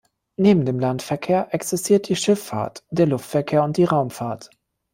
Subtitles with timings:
[0.35, 4.49] Neben dem Landverkehr existiert die Schifffahrt, der Luftverkehr und die Raumfahrt.